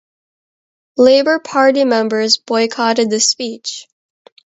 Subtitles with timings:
[0.97, 3.85] Labour Party members boycotted the speech.